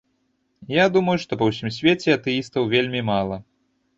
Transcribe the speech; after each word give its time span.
Я 0.75 0.85
думаю, 0.95 1.13
што 1.25 1.37
па 1.41 1.49
ўсім 1.49 1.69
свеце 1.77 2.09
атэістаў 2.17 2.65
вельмі 2.75 3.01
мала. 3.13 3.37